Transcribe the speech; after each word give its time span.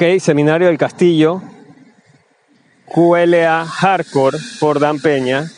Ok, 0.00 0.20
Seminario 0.20 0.68
del 0.68 0.78
Castillo, 0.78 1.42
QLA 2.86 3.66
Hardcore 3.66 4.38
por 4.60 4.78
Dan 4.78 5.00
Peña, 5.00 5.50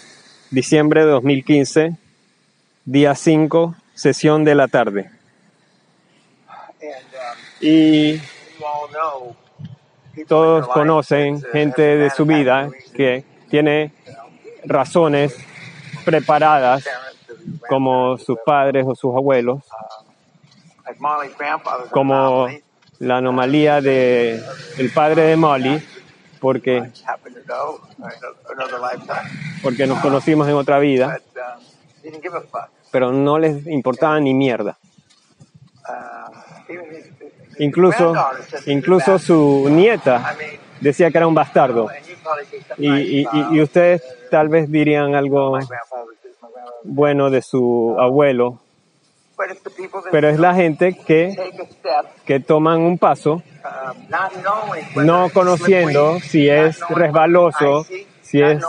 diciembre 0.51 1.05
de 1.05 1.11
2015, 1.11 1.99
día 2.87 3.15
5, 3.15 3.75
sesión 3.93 4.45
de 4.45 4.55
la 4.55 4.69
tarde. 4.69 5.11
Y 7.61 8.19
todos 10.27 10.69
conocen 10.69 11.43
gente 11.53 11.83
de 11.83 12.09
su 12.09 12.25
vida 12.25 12.71
que 12.95 13.27
tiene 13.51 13.93
razones 14.65 15.37
preparadas 16.07 16.89
como 17.69 18.17
sus 18.17 18.39
padres 18.47 18.87
o 18.89 18.95
sus 18.95 19.15
abuelos, 19.15 19.63
como 21.91 22.49
la 23.01 23.17
anomalía 23.17 23.81
de 23.81 24.41
el 24.79 24.93
padre 24.93 25.23
de 25.23 25.37
Molly, 25.37 25.83
porque, 26.39 26.91
porque 29.63 29.87
nos 29.87 29.99
conocimos 30.01 30.47
en 30.49 30.55
otra 30.55 30.79
vida, 30.79 31.19
pero 32.93 33.11
no 33.11 33.39
les 33.39 33.67
importaba 33.67 34.21
ni 34.21 34.35
mierda. 34.35 34.79
Incluso, 37.59 38.15
incluso 38.67 39.19
su 39.19 39.69
nieta 39.71 40.37
decía 40.81 41.11
que 41.11 41.19
era 41.19 41.27
un 41.27 41.35
bastardo. 41.35 41.89
Y, 42.77 43.21
y, 43.21 43.27
y 43.51 43.61
ustedes 43.63 44.03
tal 44.31 44.49
vez 44.49 44.71
dirían 44.71 45.15
algo 45.15 45.59
bueno 46.85 47.31
de 47.31 47.43
su 47.43 47.97
abuelo, 47.99 48.61
pero 50.11 50.29
es 50.29 50.39
la 50.39 50.55
gente 50.55 50.97
que, 51.07 51.35
que 52.25 52.41
toman 52.41 52.81
un 52.81 52.99
paso 52.99 53.43
no 54.97 55.31
conociendo 55.31 56.19
si 56.21 56.49
es 56.49 56.81
resbaloso, 56.89 57.85
si 58.23 58.43
es, 58.43 58.63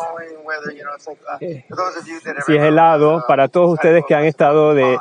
si 2.45 2.55
es 2.55 2.63
helado, 2.63 3.23
para 3.27 3.47
todos 3.47 3.73
ustedes 3.73 4.03
que 4.07 4.15
han 4.15 4.25
estado 4.25 4.73
de 4.73 4.97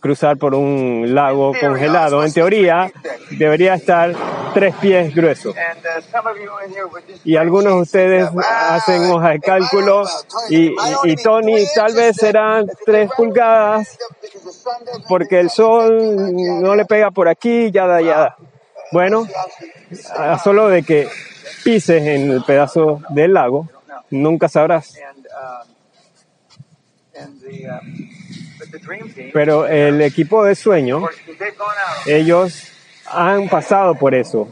cruzar 0.00 0.36
por 0.38 0.54
un 0.54 1.14
lago 1.14 1.52
congelado, 1.60 2.24
en 2.24 2.32
teoría 2.32 2.90
debería 3.30 3.74
estar 3.74 4.14
tres 4.54 4.74
pies 4.80 5.14
grueso. 5.14 5.54
Y 7.24 7.36
algunos 7.36 7.74
de 7.74 7.80
ustedes 7.80 8.28
hacen 8.68 9.10
hoja 9.10 9.30
de 9.30 9.40
cálculo 9.40 10.04
y, 10.48 10.74
y, 11.04 11.16
Tony 11.16 11.64
tal 11.74 11.94
vez 11.94 12.16
serán 12.16 12.66
tres 12.84 13.10
pulgadas 13.16 13.98
porque 15.08 15.40
el 15.40 15.50
sol 15.50 16.34
no 16.62 16.74
le 16.74 16.84
pega 16.84 17.10
por 17.10 17.28
aquí, 17.28 17.70
ya 17.70 18.00
ya. 18.00 18.36
Bueno, 18.92 19.26
solo 20.42 20.68
de 20.68 20.82
que 20.82 21.08
pises 21.62 22.02
en 22.02 22.30
el 22.30 22.42
pedazo 22.42 23.00
del 23.10 23.34
lago, 23.34 23.68
nunca 24.10 24.48
sabrás. 24.48 24.94
Pero 29.32 29.66
el 29.66 30.00
equipo 30.00 30.44
de 30.44 30.54
sueño, 30.54 31.08
ellos 32.06 32.68
han 33.06 33.48
pasado 33.48 33.94
por 33.94 34.14
eso, 34.14 34.48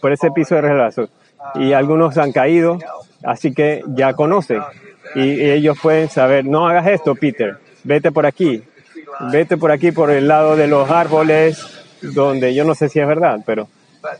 por 0.00 0.12
ese 0.12 0.30
piso 0.30 0.54
de 0.54 0.60
regazo. 0.62 1.08
Y 1.54 1.72
algunos 1.72 2.18
han 2.18 2.32
caído, 2.32 2.78
así 3.24 3.52
que 3.52 3.82
ya 3.88 4.14
conocen. 4.14 4.62
Y 5.14 5.50
ellos 5.50 5.78
pueden 5.80 6.08
saber, 6.08 6.44
no 6.44 6.66
hagas 6.66 6.86
esto, 6.86 7.14
Peter, 7.14 7.58
vete 7.84 8.12
por 8.12 8.24
aquí, 8.24 8.62
vete 9.30 9.56
por 9.56 9.70
aquí, 9.70 9.92
por 9.92 10.10
el 10.10 10.28
lado 10.28 10.56
de 10.56 10.66
los 10.66 10.90
árboles, 10.90 11.66
donde 12.00 12.54
yo 12.54 12.64
no 12.64 12.74
sé 12.74 12.88
si 12.88 13.00
es 13.00 13.06
verdad, 13.06 13.40
pero 13.44 13.68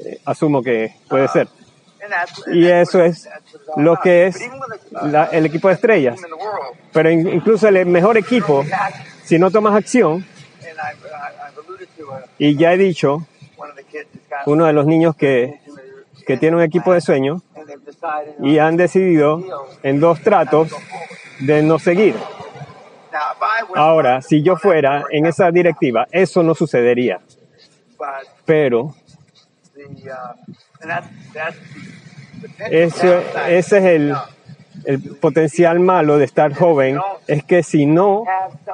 eh, 0.05 0.19
asumo 0.25 0.63
que 0.63 0.95
puede 1.09 1.29
ser. 1.29 1.49
Y 2.47 2.67
eso 2.67 3.03
es 3.03 3.29
lo 3.77 3.97
que 3.97 4.27
es 4.27 4.41
el 5.33 5.47
equipo 5.47 5.69
de 5.69 5.75
estrellas. 5.75 6.21
Pero 6.93 7.11
incluso 7.11 7.69
el 7.69 7.87
mejor 7.87 8.17
equipo, 8.17 8.65
si 9.25 9.39
no 9.39 9.51
tomas 9.51 9.75
acción, 9.75 10.25
y 12.39 12.57
ya 12.57 12.73
he 12.73 12.77
dicho, 12.77 13.27
uno 14.47 14.67
de 14.67 14.73
los 14.73 14.87
niños 14.87 15.17
que, 15.17 15.61
que 16.27 16.37
tiene 16.37 16.57
un 16.57 16.63
equipo 16.63 16.93
de 16.93 17.01
sueño 17.01 17.43
y 18.41 18.59
han 18.59 18.77
decidido 18.77 19.43
en 19.83 20.01
dos 20.01 20.21
tratos 20.21 20.71
de 21.41 21.63
no 21.63 21.79
seguir. 21.79 22.17
Ahora, 23.75 24.23
si 24.23 24.43
yo 24.43 24.57
fuera 24.57 25.05
en 25.11 25.27
esa 25.27 25.51
directiva, 25.51 26.07
eso 26.11 26.43
no 26.43 26.55
sucedería. 26.55 27.21
Pero 28.45 28.95
eso, 32.71 33.23
ese 33.49 33.79
es 33.79 33.85
el, 33.85 34.15
el 34.85 35.01
potencial 35.17 35.81
malo 35.81 36.19
de 36.19 36.25
estar 36.25 36.55
joven, 36.55 36.99
es 37.27 37.45
que 37.45 37.63
si 37.63 37.87
no 37.87 38.25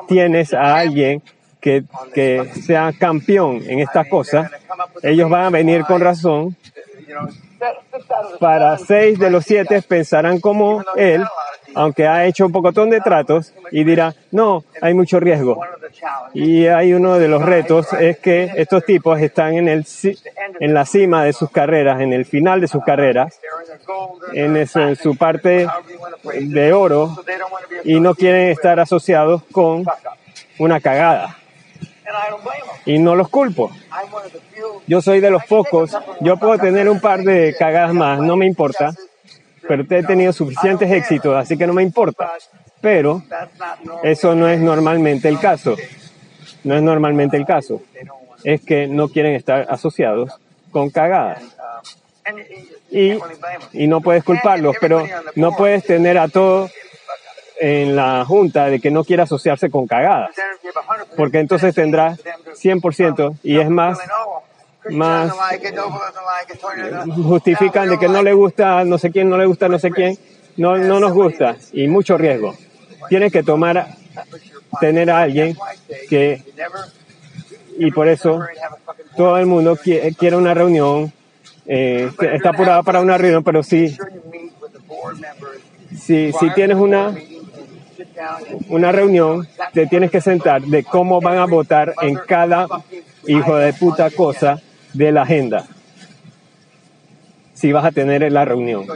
tienes 0.07 0.55
a 0.55 0.77
alguien 0.77 1.23
que, 1.61 1.85
que 2.15 2.51
sea 2.65 2.93
campeón 2.99 3.63
en 3.67 3.81
estas 3.81 4.09
cosas, 4.09 4.51
ellos 5.03 5.29
van 5.29 5.47
a 5.47 5.51
venir 5.51 5.85
con 5.85 6.01
razón. 6.01 6.57
Para 8.39 8.79
seis 8.79 9.19
de 9.19 9.31
los 9.31 9.45
siete 9.45 9.83
pensarán 9.83 10.41
como 10.41 10.85
él 10.97 11.25
aunque 11.78 12.09
ha 12.09 12.25
hecho 12.27 12.44
un 12.44 12.50
pocotón 12.50 12.91
de 12.91 13.00
tratos 13.00 13.55
y 13.71 13.84
dirá, 13.84 14.12
no, 14.33 14.65
hay 14.83 14.94
mucho 14.94 15.21
riesgo. 15.21 15.61
Y 16.34 16.66
hay 16.66 16.93
uno 16.93 17.19
de 17.19 17.28
los 17.28 17.41
retos 17.41 17.93
es 17.93 18.19
que 18.19 18.50
estos 18.56 18.84
tipos 18.84 19.21
están 19.21 19.55
en, 19.55 19.69
el, 19.69 19.87
en 20.59 20.75
la 20.75 20.84
cima 20.84 21.22
de 21.22 21.33
sus 21.33 21.53
carreras, 21.53 22.00
en 22.00 22.12
el 22.12 22.25
final 22.25 22.61
de 22.61 22.67
sus 22.67 22.83
carreras, 22.83 23.38
en, 24.33 24.56
en 24.56 24.97
su 24.97 25.17
parte 25.17 25.69
de 26.41 26.72
oro 26.72 27.15
y 27.84 28.00
no 28.00 28.17
quieren 28.17 28.49
estar 28.49 28.81
asociados 28.81 29.44
con 29.53 29.84
una 30.59 30.81
cagada. 30.81 31.38
Y 32.87 32.99
no 32.99 33.15
los 33.15 33.28
culpo. 33.28 33.71
Yo 34.88 35.00
soy 35.00 35.21
de 35.21 35.31
los 35.31 35.44
pocos. 35.44 35.97
Yo 36.21 36.38
puedo 36.38 36.59
tener 36.59 36.88
un 36.88 37.00
par 37.00 37.21
de 37.21 37.55
cagadas 37.56 37.94
más, 37.94 38.19
no 38.19 38.37
me 38.37 38.47
importa 38.47 38.93
pero 39.69 39.84
he 39.89 40.03
tenido 40.03 40.33
suficientes 40.33 40.91
éxitos, 40.91 41.37
así 41.37 41.56
que 41.56 41.67
no 41.67 41.75
me 41.75 41.83
importa. 41.83 42.33
Pero 42.81 43.23
eso 44.03 44.34
no 44.34 44.49
es 44.49 44.59
normalmente 44.59 45.29
el 45.29 45.39
caso. 45.39 45.77
No 46.65 46.75
es 46.75 46.83
normalmente 46.83 47.37
el 47.37 47.45
caso. 47.45 47.83
Es 48.43 48.62
que 48.62 48.87
no 48.87 49.09
quieren 49.09 49.34
estar 49.34 49.67
asociados 49.69 50.33
con 50.71 50.91
cagadas. 50.91 51.43
Y, 52.91 53.19
y 53.73 53.87
no 53.87 54.01
puedes 54.01 54.25
culparlos, 54.25 54.77
pero 54.81 55.06
no 55.34 55.53
puedes 55.53 55.85
tener 55.85 56.19
a 56.19 56.29
todos 56.29 56.71
en 57.61 57.97
la 57.97 58.25
junta 58.25 58.67
de 58.67 58.81
que 58.81 58.91
no 58.91 59.05
quiere 59.05 59.23
asociarse 59.23 59.71
con 59.71 59.87
cagadas. 59.87 60.31
Porque 61.17 61.41
entonces 61.41 61.75
tendrá 61.75 62.17
100% 62.17 63.39
y 63.43 63.59
es 63.59 63.69
más, 63.69 63.99
más 64.91 65.32
justifican 67.25 67.88
de 67.88 67.99
que 67.99 68.09
no 68.09 68.22
le 68.22 68.32
gusta 68.32 68.84
no 68.84 68.99
sé 68.99 69.10
quién, 69.10 69.28
no 69.28 69.37
le 69.37 69.47
gusta 69.47 69.69
no 69.69 69.78
sé 69.78 69.91
quién, 69.91 70.19
no, 70.59 70.76
no 70.76 71.00
nos 71.00 71.12
gusta 71.12 71.56
y 71.72 71.88
mucho 71.88 72.19
riesgo. 72.19 72.54
Tienes 73.09 73.32
que 73.32 73.43
tomar, 73.43 73.87
tener 74.81 75.10
a 75.10 75.22
alguien 75.22 75.56
que, 76.10 76.43
y 77.78 77.91
por 77.93 78.09
eso 78.09 78.44
todo 79.16 79.38
el 79.38 79.47
mundo 79.47 79.76
quiere 79.76 80.37
una 80.37 80.52
reunión, 80.52 81.12
eh, 81.64 82.11
está 82.32 82.50
apurado 82.50 82.82
para 82.82 83.00
una 83.00 83.17
reunión, 83.17 83.44
pero 83.44 83.62
sí, 83.62 83.96
si, 85.96 86.32
si 86.32 86.50
tienes 86.55 86.76
una, 86.76 87.17
una 88.69 88.93
reunión, 88.93 89.46
te 89.73 89.87
tienes 89.87 90.11
que 90.11 90.20
sentar 90.20 90.62
de 90.62 90.82
cómo 90.82 91.20
van 91.20 91.38
a 91.38 91.46
votar 91.46 91.94
en 92.02 92.17
cada 92.17 92.67
hijo 93.26 93.56
de 93.56 93.73
puta 93.75 94.11
cosa 94.11 94.61
de 94.93 95.12
la 95.12 95.23
agenda 95.23 95.67
si 97.58 97.73
vas 97.73 97.85
a 97.85 97.90
tener 97.90 98.31
la 98.31 98.44
reunión. 98.44 98.87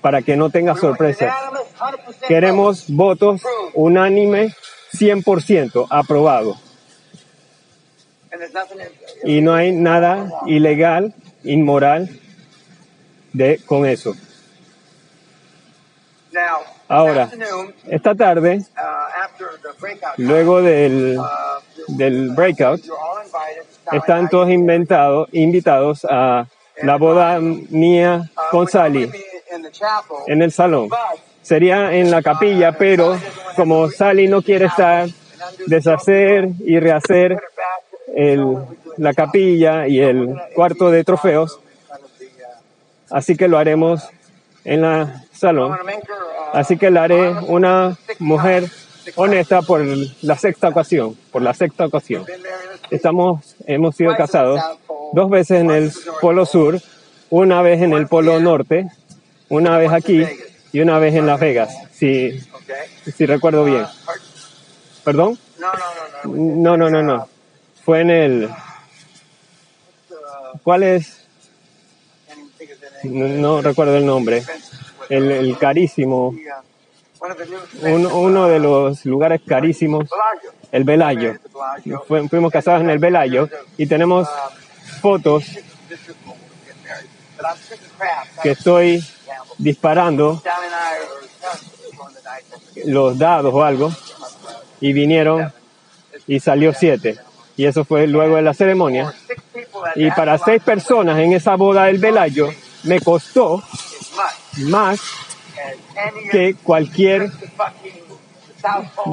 Para 0.00 0.22
que 0.22 0.36
no 0.36 0.50
tengas 0.50 0.80
sorpresas. 0.80 1.32
Queremos 2.26 2.86
votos 2.88 3.42
unánime 3.74 4.52
100% 4.92 5.86
aprobado. 5.88 6.56
Y 9.22 9.40
no 9.40 9.54
hay 9.54 9.70
nada 9.70 10.28
ilegal, 10.46 11.14
inmoral 11.44 12.08
de, 13.32 13.60
con 13.64 13.86
eso. 13.86 14.14
Ahora, 16.88 17.30
esta 17.86 18.16
tarde, 18.16 18.64
luego 20.16 20.60
del, 20.60 21.20
del 21.86 22.30
breakout, 22.30 22.82
están 23.92 24.28
todos 24.28 24.50
inventados, 24.50 25.28
invitados 25.32 26.06
a 26.08 26.46
la 26.82 26.96
boda 26.96 27.38
mía 27.40 28.30
con 28.50 28.68
Sally 28.68 29.10
en 30.26 30.42
el 30.42 30.52
salón. 30.52 30.88
Sería 31.42 31.94
en 31.94 32.10
la 32.10 32.22
capilla, 32.22 32.72
pero 32.72 33.18
como 33.56 33.90
Sally 33.90 34.28
no 34.28 34.42
quiere 34.42 34.66
estar, 34.66 35.08
deshacer 35.66 36.48
y 36.60 36.78
rehacer 36.80 37.38
el, 38.14 38.56
la 38.96 39.12
capilla 39.12 39.86
y 39.86 40.00
el 40.00 40.34
cuarto 40.54 40.90
de 40.90 41.04
trofeos, 41.04 41.60
así 43.10 43.36
que 43.36 43.48
lo 43.48 43.58
haremos 43.58 44.08
en 44.64 44.82
la 44.82 45.24
salón. 45.32 45.76
Así 46.52 46.76
que 46.76 46.90
la 46.90 47.04
haré 47.04 47.30
una 47.30 47.96
mujer 48.18 48.70
honesta 49.16 49.62
por 49.62 49.84
la 50.22 50.38
sexta 50.38 50.68
ocasión, 50.68 51.16
por 51.30 51.42
la 51.42 51.52
sexta 51.52 51.86
ocasión. 51.86 52.24
Estamos, 52.90 53.53
hemos 53.66 53.96
sido 53.96 54.16
casados 54.16 54.60
dos 55.12 55.30
veces 55.30 55.60
en 55.60 55.70
el 55.70 55.92
Polo 56.20 56.46
Sur, 56.46 56.80
una 57.30 57.62
vez 57.62 57.82
en 57.82 57.92
el 57.92 58.06
Polo 58.06 58.40
Norte, 58.40 58.88
una 59.48 59.78
vez 59.78 59.92
aquí 59.92 60.24
y 60.72 60.80
una 60.80 60.98
vez 60.98 61.14
en 61.14 61.26
Las 61.26 61.40
Vegas, 61.40 61.74
si, 61.92 62.38
si 63.16 63.26
recuerdo 63.26 63.64
bien. 63.64 63.86
¿Perdón? 65.04 65.38
No, 66.24 66.76
no, 66.76 66.90
no, 66.90 67.02
no. 67.02 67.28
Fue 67.84 68.00
en 68.00 68.10
el... 68.10 68.50
¿Cuál 70.62 70.82
es? 70.82 71.26
No, 73.02 73.28
no 73.28 73.62
recuerdo 73.62 73.96
el 73.96 74.06
nombre. 74.06 74.42
El, 75.10 75.30
el 75.30 75.58
carísimo. 75.58 76.34
Uno, 77.82 78.18
uno 78.18 78.48
de 78.48 78.58
los 78.58 79.04
lugares 79.04 79.42
carísimos. 79.46 80.08
El 80.74 80.82
Velayo. 80.84 81.34
Fu- 82.08 82.28
Fuimos 82.28 82.50
casados 82.52 82.80
en 82.82 82.90
el 82.90 82.98
Velayo 82.98 83.48
y 83.76 83.86
tenemos 83.86 84.28
fotos 85.00 85.44
que 88.42 88.50
estoy 88.50 89.04
disparando 89.58 90.42
los 92.86 93.16
dados 93.18 93.54
o 93.54 93.62
algo 93.62 93.92
y 94.80 94.92
vinieron 94.92 95.52
y 96.26 96.40
salió 96.40 96.72
siete. 96.74 97.18
Y 97.56 97.66
eso 97.66 97.84
fue 97.84 98.06
luego 98.08 98.34
de 98.36 98.42
la 98.42 98.52
ceremonia. 98.54 99.14
Y 99.94 100.10
para 100.10 100.38
seis 100.38 100.60
personas 100.62 101.18
en 101.20 101.32
esa 101.34 101.54
boda 101.54 101.84
del 101.84 101.98
Velayo 101.98 102.48
me 102.82 103.00
costó 103.00 103.62
más 104.58 105.00
que 106.32 106.54
cualquier 106.62 107.30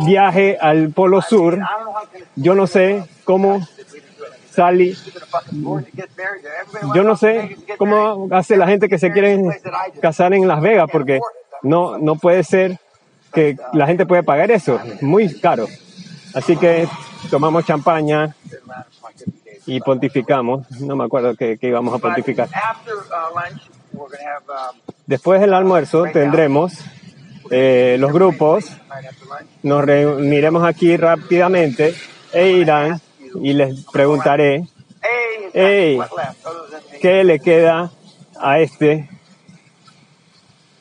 viaje 0.06 0.58
al 0.60 0.90
Polo 0.90 1.22
Sur. 1.22 1.60
Yo 2.36 2.56
no 2.56 2.68
sé 2.68 3.04
cómo 3.24 3.66
salí, 4.52 4.98
yo 6.94 7.04
no 7.04 7.16
sé 7.16 7.58
cómo 7.78 8.28
hace 8.32 8.58
la 8.58 8.68
gente 8.68 8.90
que 8.90 9.00
se 9.00 9.12
quiere 9.12 9.40
casar 10.02 10.34
en 10.34 10.48
Las 10.48 10.62
Vegas 10.62 10.90
porque 10.92 11.20
no, 11.64 11.98
no 11.98 12.16
puede 12.16 12.44
ser 12.44 12.78
que 13.34 13.58
la 13.74 13.88
gente 13.88 14.06
puede 14.06 14.24
pagar 14.24 14.52
eso. 14.52 14.80
Es 14.84 15.02
muy 15.02 15.40
caro. 15.40 15.68
Así 16.34 16.58
que 16.58 16.88
tomamos 17.30 17.66
champaña 17.66 18.36
y 19.66 19.80
pontificamos. 19.80 20.70
No 20.82 20.96
me 20.96 21.06
acuerdo 21.06 21.36
que, 21.36 21.58
que 21.58 21.68
íbamos 21.68 21.94
a 21.94 22.00
pontificar. 22.00 22.50
Después 25.06 25.42
del 25.42 25.54
almuerzo 25.54 26.06
tendremos 26.12 26.74
eh, 27.52 27.98
los 28.00 28.12
grupos. 28.12 28.66
Nos 29.64 29.86
reuniremos 29.86 30.64
aquí 30.66 30.98
rápidamente 30.98 31.94
e 32.34 32.50
irán 32.52 33.00
y 33.42 33.54
les 33.54 33.86
preguntaré 33.86 34.66
Hey, 35.54 36.00
qué 37.02 37.24
le 37.24 37.40
queda 37.40 37.92
a 38.40 38.60
este 38.60 39.10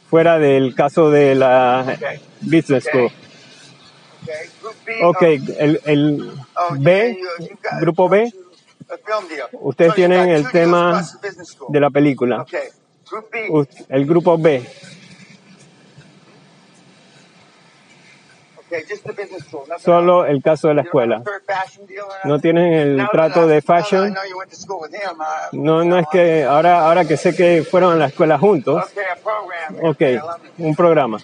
fuera 0.08 0.38
del 0.38 0.74
caso 0.74 1.10
de 1.10 1.34
la 1.34 1.96
Business 2.40 2.84
School. 2.84 3.10
Ok, 5.02 5.22
el, 5.22 5.80
el 5.84 6.32
B, 6.78 7.18
grupo 7.80 8.08
B, 8.08 8.32
ustedes 9.52 9.94
tienen 9.94 10.30
el 10.30 10.50
tema 10.50 11.04
de 11.68 11.80
la 11.80 11.90
película. 11.90 12.44
El 13.88 14.06
grupo 14.06 14.38
B, 14.38 14.64
solo 19.78 20.26
el 20.26 20.42
caso 20.42 20.68
de 20.68 20.74
la 20.74 20.82
escuela. 20.82 21.22
¿No 22.24 22.38
tienen 22.38 22.72
el 22.72 23.08
trato 23.10 23.46
de 23.46 23.62
fashion? 23.62 24.14
No, 25.52 25.84
no 25.84 25.98
es 25.98 26.06
que 26.10 26.44
ahora, 26.44 26.86
ahora 26.86 27.04
que 27.04 27.16
sé 27.16 27.34
que 27.34 27.64
fueron 27.68 27.94
a 27.94 27.96
la 27.96 28.06
escuela 28.06 28.38
juntos, 28.38 28.84
ok, 29.82 30.02
un 30.58 30.76
programa. 30.76 31.18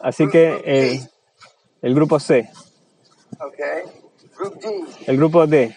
Así 0.00 0.28
que 0.28 0.62
el, 0.64 1.00
el 1.82 1.94
grupo 1.94 2.18
C, 2.18 2.48
el 5.06 5.16
grupo 5.16 5.46
D, 5.46 5.74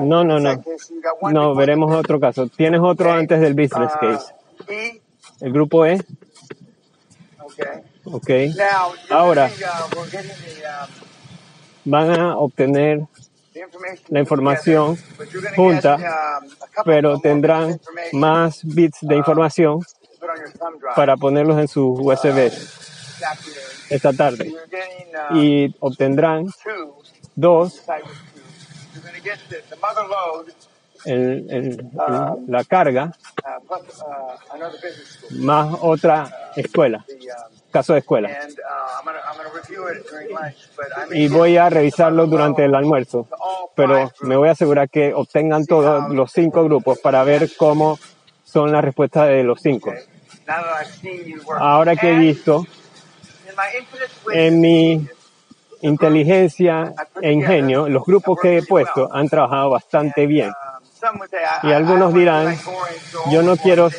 No, 0.00 0.24
no, 0.24 0.38
no. 0.38 0.62
no, 1.30 1.54
veremos 1.54 1.94
otro 1.94 2.18
caso. 2.20 2.48
¿Tienes 2.48 2.80
otro 2.80 3.12
antes 3.12 3.40
del 3.40 3.54
business 3.54 3.92
case? 4.00 4.34
El 5.40 5.52
grupo 5.52 5.84
E, 5.86 6.00
ok. 8.04 8.30
Ahora 9.10 9.50
van 11.84 12.10
a 12.20 12.38
obtener 12.38 13.06
la 14.08 14.20
información 14.20 14.96
junta, 15.54 15.98
pero 16.84 17.18
tendrán 17.20 17.80
más 18.12 18.60
bits 18.64 18.98
de 19.02 19.16
información 19.16 19.80
para 20.96 21.16
ponerlos 21.16 21.58
en 21.58 21.68
sus 21.68 21.98
USB 21.98 22.50
esta 23.90 24.12
tarde. 24.12 24.52
Y 25.32 25.74
obtendrán 25.80 26.46
dos, 27.34 27.82
el- 31.04 31.46
el- 31.50 31.90
la 32.48 32.64
carga, 32.64 33.12
más 35.32 35.76
otra 35.80 36.50
escuela, 36.56 37.04
caso 37.70 37.92
de 37.92 37.98
escuela. 38.00 38.28
Y 41.12 41.28
voy 41.28 41.56
a 41.56 41.68
revisarlo 41.68 42.26
durante 42.26 42.64
el 42.64 42.74
almuerzo, 42.74 43.28
pero 43.74 44.12
me 44.20 44.36
voy 44.36 44.48
a 44.48 44.52
asegurar 44.52 44.88
que 44.88 45.12
obtengan 45.12 45.66
todos 45.66 46.10
los 46.14 46.30
cinco 46.32 46.64
grupos 46.64 46.98
para 47.00 47.22
ver 47.24 47.50
cómo 47.56 47.98
son 48.44 48.72
las 48.72 48.84
respuestas 48.84 49.28
de 49.28 49.42
los 49.42 49.60
cinco. 49.60 49.92
Ahora 51.58 51.96
que 51.96 52.12
he 52.12 52.18
visto 52.18 52.64
en 54.32 54.60
mi 54.60 55.08
inteligencia 55.84 56.94
e 57.20 57.30
ingenio, 57.30 57.88
los 57.88 58.04
grupos 58.04 58.38
que 58.40 58.58
he 58.58 58.62
puesto 58.62 59.08
han 59.12 59.28
trabajado 59.28 59.70
bastante 59.70 60.26
bien. 60.26 60.50
Y 61.62 61.72
algunos 61.72 62.14
dirán, 62.14 62.56
yo 63.30 63.42
no 63.42 63.56
quiero 63.58 63.90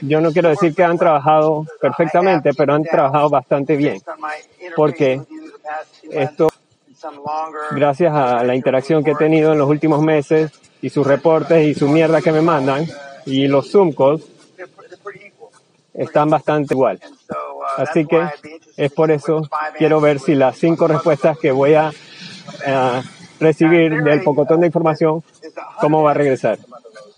Yo 0.00 0.20
no 0.20 0.32
quiero 0.32 0.48
decir 0.48 0.74
que 0.74 0.82
han 0.82 0.98
trabajado 0.98 1.64
perfectamente, 1.80 2.52
pero 2.54 2.74
han 2.74 2.82
trabajado 2.82 3.30
bastante 3.30 3.76
bien, 3.76 4.02
porque 4.74 5.22
esto, 6.10 6.48
gracias 7.70 8.12
a 8.12 8.42
la 8.42 8.56
interacción 8.56 9.04
que 9.04 9.12
he 9.12 9.14
tenido 9.14 9.52
en 9.52 9.58
los 9.58 9.68
últimos 9.68 10.02
meses 10.02 10.50
y 10.80 10.90
sus 10.90 11.06
reportes 11.06 11.64
y 11.64 11.74
su 11.74 11.88
mierda 11.88 12.20
que 12.20 12.32
me 12.32 12.42
mandan 12.42 12.84
y 13.24 13.46
los 13.46 13.70
Zoom 13.70 13.92
calls 13.92 14.24
están 15.94 16.28
bastante 16.28 16.74
igual. 16.74 16.98
Así 17.76 18.06
que 18.06 18.26
es 18.76 18.92
por 18.92 19.10
eso 19.10 19.48
quiero 19.78 20.00
ver 20.00 20.18
si 20.18 20.34
las 20.34 20.56
cinco 20.56 20.86
respuestas 20.86 21.38
que 21.38 21.52
voy 21.52 21.74
a 21.74 21.92
eh, 22.66 23.02
recibir 23.40 24.02
del 24.02 24.22
pocotón 24.22 24.60
de 24.60 24.66
información, 24.66 25.22
cómo 25.80 26.02
va 26.02 26.12
a 26.12 26.14
regresar. 26.14 26.58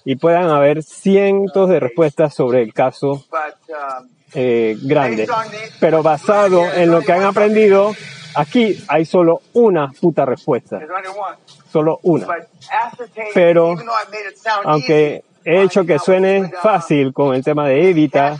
Y 0.04 0.16
puedan 0.16 0.50
haber 0.50 0.82
cientos 0.82 1.68
de 1.68 1.80
respuestas 1.80 2.34
sobre 2.34 2.62
el 2.62 2.74
caso 2.74 3.24
eh, 4.34 4.76
grande. 4.82 5.26
Pero 5.80 6.02
basado 6.02 6.64
en 6.72 6.90
lo 6.90 7.00
que 7.00 7.12
han 7.12 7.22
aprendido, 7.22 7.94
aquí 8.34 8.82
hay 8.88 9.04
solo 9.04 9.42
una 9.54 9.92
puta 9.92 10.24
respuesta. 10.24 10.80
Solo 11.70 12.00
una. 12.02 12.26
Pero, 13.32 13.76
aunque 14.64 15.24
he 15.44 15.62
hecho 15.62 15.84
que 15.84 15.98
suene 15.98 16.50
fácil 16.62 17.12
con 17.12 17.34
el 17.34 17.44
tema 17.44 17.66
de 17.68 17.90
Evita 17.90 18.38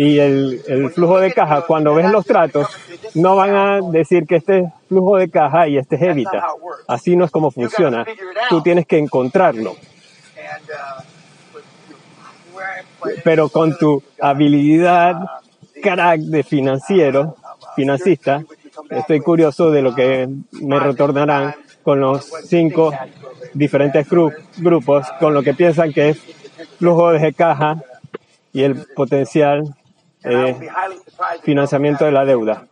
y 0.00 0.18
el, 0.20 0.62
el 0.68 0.90
flujo 0.90 1.18
de 1.18 1.32
caja, 1.32 1.62
cuando 1.62 1.92
ves 1.94 2.08
los 2.10 2.24
tratos, 2.24 2.68
no 3.14 3.34
van 3.34 3.54
a 3.56 3.80
decir 3.90 4.26
que 4.26 4.36
este 4.36 4.58
es 4.60 4.64
flujo 4.88 5.16
de 5.16 5.28
caja 5.28 5.66
y 5.66 5.76
este 5.76 5.96
es 5.96 6.02
Evita. 6.02 6.46
Así 6.86 7.16
no 7.16 7.24
es 7.24 7.30
como 7.32 7.50
funciona. 7.50 8.04
Tú 8.48 8.62
tienes 8.62 8.86
que 8.86 8.96
encontrarlo. 8.98 9.74
Pero 13.24 13.48
con 13.48 13.76
tu 13.76 14.02
habilidad, 14.20 15.16
crack 15.82 16.20
de 16.20 16.42
financiero, 16.42 17.36
financista, 17.76 18.44
estoy 18.90 19.20
curioso 19.20 19.70
de 19.70 19.82
lo 19.82 19.94
que 19.94 20.28
me 20.52 20.78
retornarán 20.78 21.54
con 21.82 22.00
los 22.00 22.24
cinco 22.46 22.92
diferentes 23.54 24.08
gru- 24.08 24.34
grupos, 24.58 25.06
con 25.18 25.34
lo 25.34 25.42
que 25.42 25.54
piensan 25.54 25.92
que 25.92 26.10
es 26.10 26.18
flujo 26.78 27.10
de 27.12 27.32
caja 27.32 27.82
y 28.52 28.62
el 28.62 28.76
potencial 28.94 29.74
eh, 30.24 30.56
financiamiento 31.42 32.04
de 32.04 32.12
la 32.12 32.24
deuda. 32.24 32.66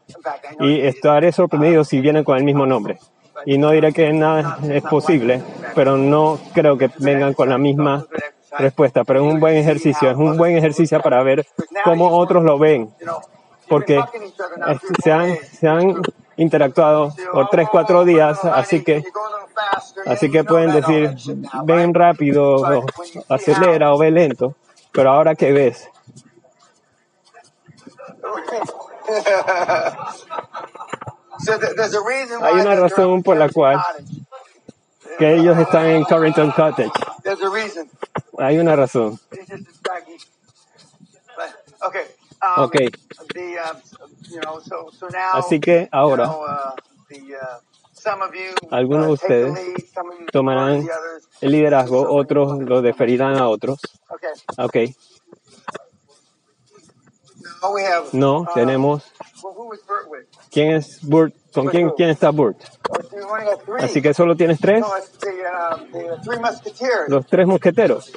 Y 0.60 0.80
estaré 0.80 1.32
sorprendido 1.32 1.84
si 1.84 2.00
vienen 2.00 2.24
con 2.24 2.36
el 2.36 2.44
mismo 2.44 2.66
nombre. 2.66 2.98
Y 3.44 3.58
no 3.58 3.70
diré 3.70 3.92
que 3.92 4.12
nada 4.12 4.58
es 4.68 4.82
posible, 4.82 5.42
pero 5.74 5.96
no 5.96 6.38
creo 6.54 6.76
que 6.78 6.90
vengan 6.98 7.34
con 7.34 7.48
la 7.48 7.58
misma 7.58 8.06
respuesta. 8.58 9.04
Pero 9.04 9.24
es 9.24 9.32
un 9.32 9.40
buen 9.40 9.56
ejercicio, 9.56 10.10
es 10.10 10.16
un 10.16 10.36
buen 10.36 10.56
ejercicio 10.56 11.00
para 11.00 11.22
ver 11.22 11.46
cómo 11.84 12.16
otros 12.16 12.44
lo 12.44 12.58
ven. 12.58 12.90
Porque 13.68 14.00
se 15.02 15.12
han, 15.12 15.36
se 15.36 15.68
han 15.68 16.00
interactuado 16.36 17.12
por 17.32 17.48
tres, 17.48 17.68
cuatro 17.70 18.04
días, 18.04 18.44
así 18.44 18.82
que 18.82 19.02
Así 20.06 20.30
que 20.30 20.44
pueden 20.44 20.72
decir, 20.72 21.16
ven 21.64 21.94
rápido, 21.94 22.56
o 22.56 22.84
acelera 23.28 23.92
o 23.92 23.98
ve 23.98 24.10
lento, 24.10 24.54
pero 24.92 25.10
ahora 25.10 25.34
¿qué 25.34 25.52
ves? 25.52 25.88
Hay 32.42 32.54
una 32.54 32.74
razón 32.76 33.22
por 33.22 33.36
la 33.36 33.48
cual 33.48 33.80
que 35.18 35.34
ellos 35.34 35.58
están 35.58 35.86
en 35.86 36.04
Carrington 36.04 36.50
Cottage. 36.50 36.90
Hay 38.38 38.58
una 38.58 38.76
razón. 38.76 39.18
Ok. 42.56 42.76
Así 45.32 45.60
que 45.60 45.88
ahora 45.90 46.30
algunos 48.70 49.06
de 49.06 49.12
ustedes 49.12 49.58
tomarán 50.32 50.86
el 51.40 51.52
liderazgo, 51.52 52.12
otros 52.14 52.58
lo 52.58 52.82
deferirán 52.82 53.36
a 53.36 53.48
otros. 53.48 53.78
Ok. 54.58 54.76
No, 58.12 58.46
tenemos. 58.54 59.02
¿Quién 60.50 60.72
es 60.72 61.00
Burt? 61.02 61.34
¿Con 61.52 61.66
quién, 61.68 61.90
quién 61.90 62.10
está 62.10 62.30
Burt? 62.30 62.58
Así 63.80 64.02
que 64.02 64.12
solo 64.12 64.36
tienes 64.36 64.58
tres. 64.60 64.84
Los 67.08 67.26
tres 67.26 67.46
mosqueteros. 67.46 68.12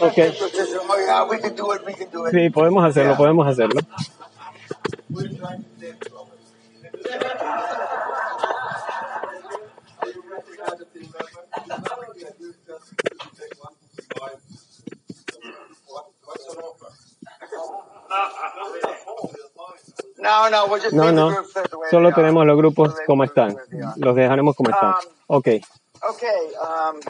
Ok. 0.00 0.14
Sí, 2.30 2.50
podemos 2.50 2.84
hacerlo, 2.84 3.16
podemos 3.16 3.46
hacerlo. 3.46 3.80
No, 20.92 21.12
no, 21.12 21.36
solo 21.90 22.12
tenemos 22.12 22.46
los 22.46 22.56
grupos 22.56 22.94
como 23.06 23.24
están. 23.24 23.56
Los 23.96 24.16
dejaremos 24.16 24.56
como 24.56 24.70
están. 24.70 24.94
Ok. 25.26 25.48
Um, 26.10 27.00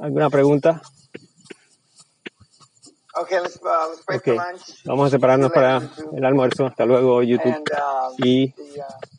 ¿Alguna 0.00 0.30
pregunta? 0.30 0.82
Okay, 3.20 3.38
uh, 3.38 4.38
Vamos 4.84 5.08
a 5.08 5.10
separarnos 5.10 5.50
para 5.50 5.82
el 6.12 6.24
almuerzo. 6.24 6.66
Hasta 6.66 6.84
luego, 6.86 7.22
YouTube. 7.22 7.56
Um, 7.56 8.14
y 8.24 8.54
uh, 8.78 9.17